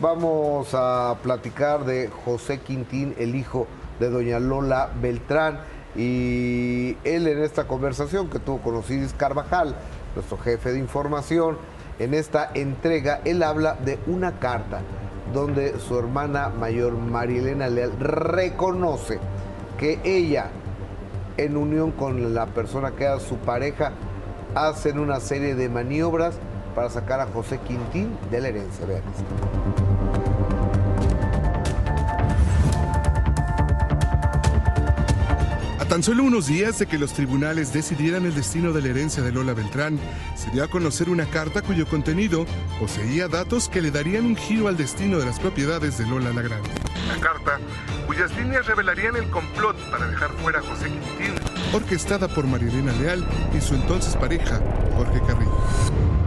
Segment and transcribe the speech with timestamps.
[0.00, 3.66] vamos a platicar de José Quintín, el hijo
[3.98, 5.60] de doña Lola Beltrán.
[5.94, 9.74] Y él en esta conversación que tuvo con Osiris Carvajal,
[10.14, 11.58] nuestro jefe de información,
[11.98, 14.80] en esta entrega, él habla de una carta
[15.34, 19.18] donde su hermana mayor, Marielena Leal, reconoce
[19.78, 20.50] que ella,
[21.36, 23.92] en unión con la persona que era su pareja,
[24.54, 26.38] hacen una serie de maniobras
[26.74, 28.86] para sacar a José Quintín de la herencia.
[28.86, 29.02] Vean
[35.90, 39.32] Tan solo unos días de que los tribunales decidieran el destino de la herencia de
[39.32, 39.98] Lola Beltrán,
[40.36, 42.46] se dio a conocer una carta cuyo contenido
[42.78, 46.42] poseía datos que le darían un giro al destino de las propiedades de Lola la
[46.42, 46.70] Grande.
[47.08, 47.58] La carta,
[48.06, 51.34] cuyas líneas revelarían el complot para dejar fuera a José Quintín,
[51.72, 54.60] orquestada por Marilena Leal y su entonces pareja,
[54.96, 56.19] Jorge Carrillo.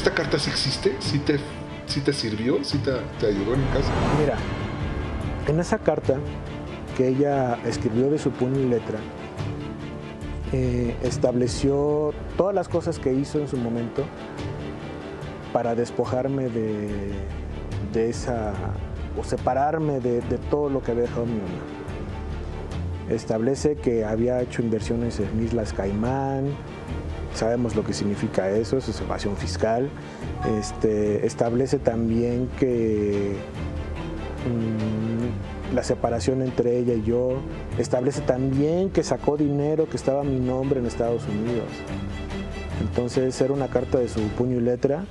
[0.00, 0.96] ¿Esta carta sí existe?
[0.98, 1.36] ¿Sí te,
[1.84, 2.64] sí te sirvió?
[2.64, 3.92] ¿Sí te, ayudó en casa?
[4.18, 4.34] Mira,
[5.46, 6.16] en esa carta
[6.96, 8.98] que ella escribió de su puño y letra,
[10.54, 14.06] eh, estableció todas las cosas que hizo en su momento
[15.52, 18.54] para despojarme de, esa,
[19.18, 23.10] o separarme de, todo lo que había dejado mi mamá.
[23.10, 26.54] Establece que había hecho inversiones en Islas Caimán,
[27.34, 29.88] sabemos lo que significa eso, es evasión fiscal.
[30.58, 33.36] Este, establece también que
[34.46, 37.38] mm, la separación entre ella y yo.
[37.78, 41.68] Establece también que sacó dinero que estaba a mi nombre en Estados Unidos.
[42.80, 45.04] Entonces era una carta de su puño y letra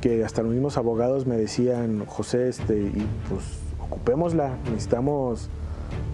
[0.00, 3.42] que hasta los mismos abogados me decían, José, este, y pues
[3.80, 5.48] ocupémosla, necesitamos,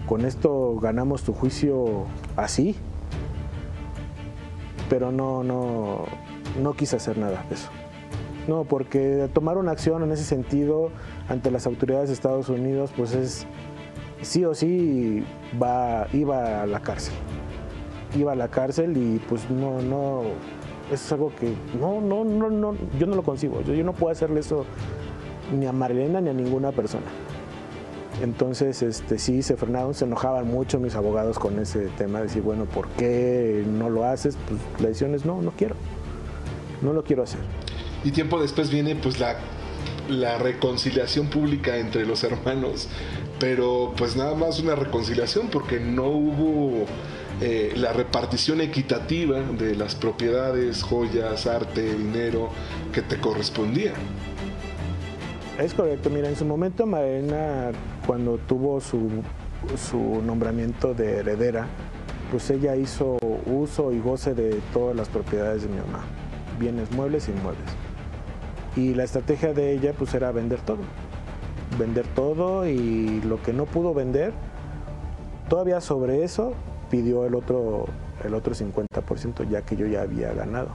[0.07, 2.05] con esto ganamos tu juicio
[2.37, 2.77] así.
[4.91, 6.03] Pero no, no,
[6.61, 7.69] no quise hacer nada de eso.
[8.45, 10.89] No, porque tomar una acción en ese sentido
[11.29, 13.47] ante las autoridades de Estados Unidos, pues es
[14.21, 15.23] sí o sí
[15.63, 17.13] va, iba a la cárcel.
[18.17, 20.23] Iba a la cárcel y pues no, no,
[20.91, 23.61] es algo que no, no, no, no, yo no lo concibo.
[23.61, 24.65] Yo, yo no puedo hacerle eso
[25.57, 27.05] ni a Marilena ni a ninguna persona.
[28.21, 32.43] Entonces, este, sí, se frenaron, se enojaban mucho mis abogados con ese tema, de decir,
[32.43, 34.37] bueno, ¿por qué no lo haces?
[34.47, 35.75] Pues la decisión es, no, no quiero,
[36.83, 37.39] no lo quiero hacer.
[38.03, 39.37] Y tiempo después viene pues la,
[40.37, 42.89] reconciliación pública entre los hermanos,
[43.39, 46.85] pero pues nada más una reconciliación porque no hubo
[47.39, 52.49] eh, la repartición equitativa de las propiedades, joyas, arte, dinero
[52.93, 53.93] que te correspondía.
[55.61, 57.69] Es correcto, mira, en su momento Marena,
[58.07, 59.21] cuando tuvo su,
[59.77, 61.67] su nombramiento de heredera,
[62.31, 66.03] pues ella hizo uso y goce de todas las propiedades de mi mamá,
[66.59, 67.69] bienes muebles e inmuebles.
[68.75, 70.79] Y la estrategia de ella pues era vender todo.
[71.77, 74.33] Vender todo y lo que no pudo vender,
[75.47, 76.53] todavía sobre eso
[76.89, 77.85] pidió el otro,
[78.23, 80.69] el otro 50% ya que yo ya había ganado.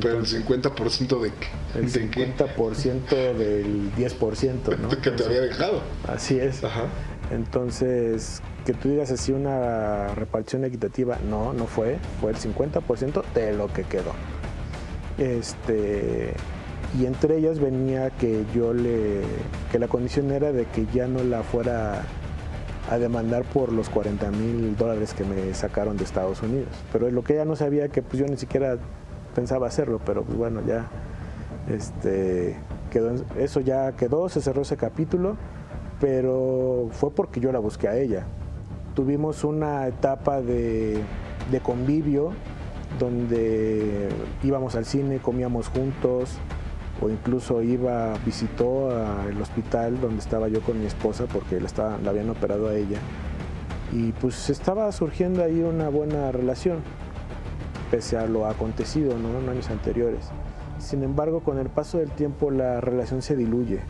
[0.00, 1.78] Pero el 50% de qué?
[1.78, 4.88] El 50% del 10%, ¿no?
[4.88, 5.82] que te había dejado.
[6.08, 6.64] Así es.
[6.64, 6.86] Ajá.
[7.30, 13.54] Entonces, que tú digas así una repartición equitativa, no, no fue, fue el 50% de
[13.54, 14.12] lo que quedó.
[15.18, 16.32] Este,
[16.98, 19.22] y entre ellas venía que yo le,
[19.70, 22.02] que la condición era de que ya no la fuera
[22.90, 26.68] a demandar por los 40 mil dólares que me sacaron de Estados Unidos.
[26.92, 28.76] Pero lo que ella no sabía que pues yo ni siquiera
[29.34, 30.88] pensaba hacerlo, pero pues bueno, ya
[31.68, 32.56] este,
[32.90, 35.36] quedó, eso ya quedó, se cerró ese capítulo,
[36.00, 38.24] pero fue porque yo la busqué a ella.
[38.94, 41.00] Tuvimos una etapa de,
[41.50, 42.32] de convivio
[42.98, 44.08] donde
[44.42, 46.38] íbamos al cine, comíamos juntos,
[47.00, 52.10] o incluso iba, visitó al hospital donde estaba yo con mi esposa porque la, la
[52.10, 52.98] habían operado a ella.
[53.92, 56.78] Y pues estaba surgiendo ahí una buena relación,
[57.90, 60.30] pese a lo acontecido en años anteriores.
[60.78, 63.80] Sin embargo, con el paso del tiempo la relación se diluye.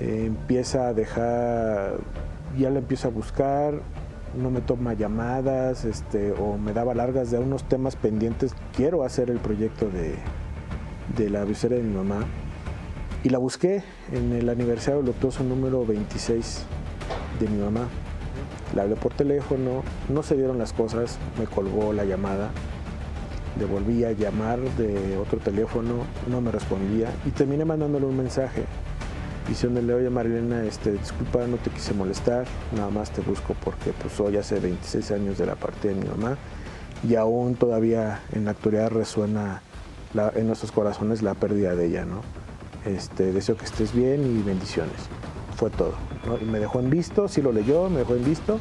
[0.00, 1.98] Eh, empieza a dejar,
[2.58, 3.74] ya la empiezo a buscar,
[4.36, 8.54] no me toma llamadas este, o me daba largas de unos temas pendientes.
[8.74, 10.14] Quiero hacer el proyecto de,
[11.16, 12.24] de la visera de mi mamá
[13.22, 13.82] y la busqué
[14.12, 16.64] en el aniversario luctuoso número 26
[17.38, 17.88] de mi mamá.
[18.74, 22.50] La hablé por teléfono, no se dieron las cosas, me colgó la llamada,
[23.58, 28.64] le volví a llamar de otro teléfono, no me respondía y terminé mandándole un mensaje
[29.48, 34.18] diciéndole, oye Marilena, este, disculpa, no te quise molestar, nada más te busco porque pues
[34.20, 36.36] hoy hace 26 años de la parte de mi mamá
[37.08, 39.62] y aún todavía en la actualidad resuena
[40.34, 42.22] en nuestros corazones la pérdida de ella, ¿no?
[42.84, 44.96] este, deseo que estés bien y bendiciones.
[45.56, 45.94] Fue todo.
[46.40, 48.58] Y me dejó en visto, sí lo leyó, me dejó en visto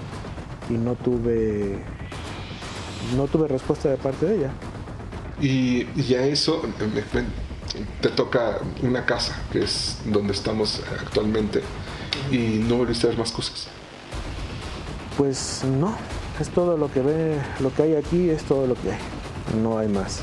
[0.70, 1.80] y no tuve,
[3.16, 4.52] no tuve respuesta de parte de ella.
[5.42, 7.26] Y, y a eso eh, eh,
[8.02, 11.62] te toca una casa, que es donde estamos actualmente,
[12.32, 13.68] y no volviste a ver más cosas.
[15.18, 15.96] Pues no,
[16.40, 19.00] es todo lo que ve, lo que hay aquí es todo lo que hay,
[19.62, 20.22] no hay más.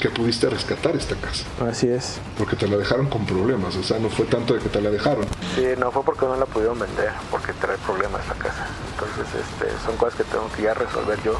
[0.00, 2.18] Que pudiste rescatar esta casa, Así es.
[2.38, 4.90] porque te la dejaron con problemas, o sea, no fue tanto de que te la
[4.90, 5.24] dejaron.
[5.56, 8.66] Sí, no fue porque no la pudieron vender, porque trae problemas la casa.
[8.92, 11.36] Entonces, este, son cosas que tengo que ya resolver yo.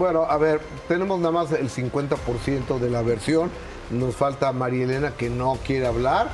[0.00, 3.50] Bueno, a ver, tenemos nada más el 50% de la versión.
[3.90, 6.30] Nos falta María Elena que no quiere hablar.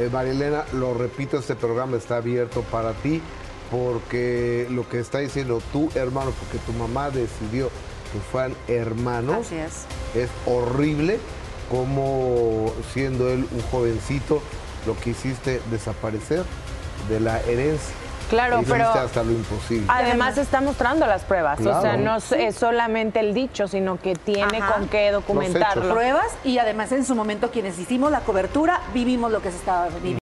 [0.00, 3.22] Eh, María Elena, lo repito, este programa está abierto para ti
[3.70, 7.68] porque lo que está diciendo tu hermano, porque tu mamá decidió
[8.12, 9.84] que fueran hermanos, Así es.
[10.16, 11.20] es horrible
[11.70, 14.42] como siendo él un jovencito
[14.88, 16.44] lo que hiciste desaparecer
[17.08, 17.94] de la herencia.
[18.28, 19.86] Claro, pero- hiciste hasta lo imposible.
[19.88, 24.14] Además está mostrando las pruebas, o sea, no es- es solamente el dicho, sino que
[24.14, 24.74] tiene Ajá.
[24.74, 25.90] con qué documentarlo.
[25.92, 29.86] Pruebas y además en su momento quienes hicimos la cobertura vivimos lo que se estaba
[29.88, 30.08] viviendo.